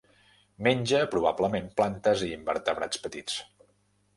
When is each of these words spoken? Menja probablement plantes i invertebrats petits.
Menja 0.67 1.01
probablement 1.11 1.69
plantes 1.81 2.25
i 2.29 2.33
invertebrats 2.39 3.03
petits. 3.05 3.37